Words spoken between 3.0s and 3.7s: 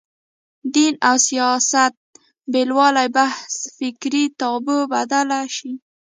بحث